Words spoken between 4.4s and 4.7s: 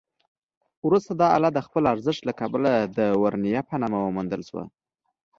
شوه.